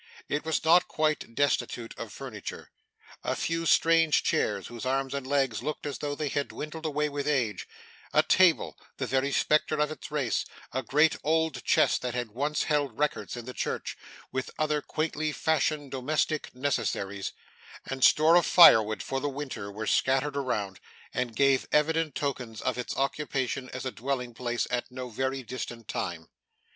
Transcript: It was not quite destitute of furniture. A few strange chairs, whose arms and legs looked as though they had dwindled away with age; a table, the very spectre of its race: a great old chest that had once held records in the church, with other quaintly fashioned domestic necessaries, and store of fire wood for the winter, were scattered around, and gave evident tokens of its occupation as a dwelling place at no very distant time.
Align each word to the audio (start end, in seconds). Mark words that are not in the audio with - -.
It 0.27 0.43
was 0.43 0.65
not 0.65 0.87
quite 0.87 1.35
destitute 1.35 1.93
of 1.95 2.11
furniture. 2.11 2.71
A 3.23 3.35
few 3.35 3.67
strange 3.67 4.23
chairs, 4.23 4.65
whose 4.65 4.83
arms 4.83 5.13
and 5.13 5.27
legs 5.27 5.61
looked 5.61 5.85
as 5.85 5.99
though 5.99 6.15
they 6.15 6.29
had 6.29 6.47
dwindled 6.47 6.87
away 6.87 7.07
with 7.07 7.27
age; 7.27 7.67
a 8.11 8.23
table, 8.23 8.79
the 8.97 9.05
very 9.05 9.31
spectre 9.31 9.79
of 9.79 9.91
its 9.91 10.09
race: 10.09 10.43
a 10.71 10.81
great 10.81 11.17
old 11.23 11.63
chest 11.65 12.01
that 12.01 12.15
had 12.15 12.31
once 12.31 12.63
held 12.63 12.97
records 12.97 13.37
in 13.37 13.45
the 13.45 13.53
church, 13.53 13.95
with 14.31 14.49
other 14.57 14.81
quaintly 14.81 15.31
fashioned 15.31 15.91
domestic 15.91 16.49
necessaries, 16.55 17.31
and 17.85 18.03
store 18.03 18.33
of 18.35 18.47
fire 18.47 18.81
wood 18.81 19.03
for 19.03 19.19
the 19.19 19.29
winter, 19.29 19.71
were 19.71 19.85
scattered 19.85 20.35
around, 20.35 20.79
and 21.13 21.35
gave 21.35 21.67
evident 21.71 22.15
tokens 22.15 22.59
of 22.59 22.75
its 22.79 22.97
occupation 22.97 23.69
as 23.69 23.85
a 23.85 23.91
dwelling 23.91 24.33
place 24.33 24.65
at 24.71 24.89
no 24.91 25.09
very 25.09 25.43
distant 25.43 25.87
time. 25.87 26.27